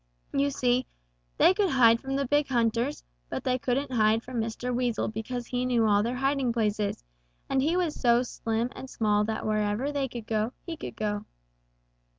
You 0.33 0.49
see, 0.49 0.87
they 1.37 1.53
could 1.53 1.69
hide 1.69 1.99
from 1.99 2.15
the 2.15 2.25
big 2.25 2.47
hunters, 2.47 3.03
but 3.29 3.43
they 3.43 3.59
couldn't 3.59 3.91
hide 3.91 4.23
from 4.23 4.41
Mr. 4.41 4.73
Weasel 4.73 5.09
because 5.09 5.45
he 5.45 5.63
knew 5.63 5.85
all 5.85 6.01
their 6.01 6.15
hiding 6.15 6.51
places, 6.51 7.03
and 7.47 7.61
he 7.61 7.77
was 7.77 7.93
so 7.93 8.23
slim 8.23 8.71
and 8.75 8.89
small 8.89 9.23
that 9.25 9.45
wherever 9.45 9.91
they 9.91 10.07
could 10.07 10.25
go, 10.25 10.53
he 10.65 10.75
could 10.75 10.95
go. 10.95 11.25